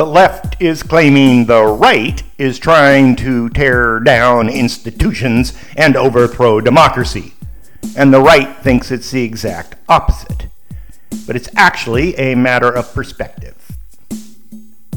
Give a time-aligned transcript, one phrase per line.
[0.00, 7.34] The left is claiming the right is trying to tear down institutions and overthrow democracy.
[7.98, 10.46] And the right thinks it's the exact opposite.
[11.26, 13.76] But it's actually a matter of perspective.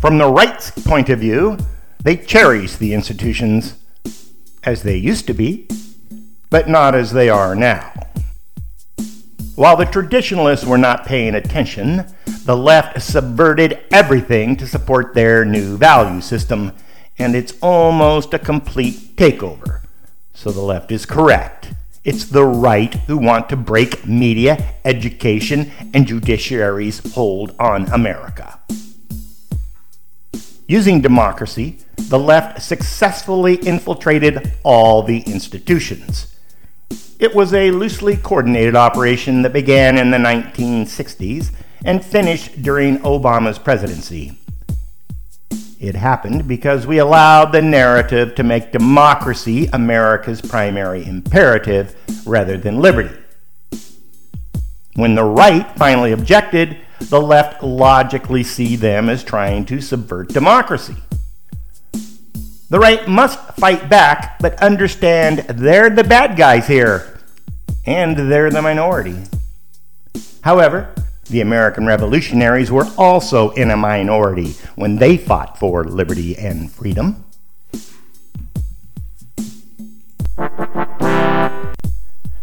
[0.00, 1.58] From the right's point of view,
[2.04, 3.74] they cherish the institutions
[4.62, 5.66] as they used to be,
[6.48, 7.91] but not as they are now.
[9.54, 12.06] While the traditionalists were not paying attention,
[12.46, 16.72] the left subverted everything to support their new value system,
[17.18, 19.82] and it's almost a complete takeover.
[20.32, 21.74] So the left is correct.
[22.02, 28.58] It's the right who want to break media, education, and judiciary's hold on America.
[30.66, 36.31] Using democracy, the left successfully infiltrated all the institutions
[37.22, 41.52] it was a loosely coordinated operation that began in the 1960s
[41.84, 44.36] and finished during Obama's presidency.
[45.78, 51.94] It happened because we allowed the narrative to make democracy America's primary imperative
[52.26, 53.16] rather than liberty.
[54.94, 60.96] When the right finally objected, the left logically see them as trying to subvert democracy.
[62.68, 67.11] The right must fight back, but understand they're the bad guys here
[67.84, 69.16] and they're the minority.
[70.42, 70.94] However,
[71.30, 77.24] the American revolutionaries were also in a minority when they fought for liberty and freedom.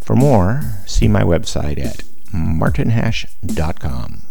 [0.00, 4.22] For more, see my website at martinhash.com.